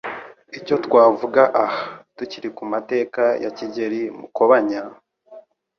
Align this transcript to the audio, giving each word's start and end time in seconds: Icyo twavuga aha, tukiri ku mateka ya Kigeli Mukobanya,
Icyo 0.57 0.75
twavuga 0.85 1.41
aha, 1.63 1.83
tukiri 2.17 2.49
ku 2.57 2.63
mateka 2.73 3.21
ya 3.43 3.51
Kigeli 3.57 4.01
Mukobanya, 4.19 4.81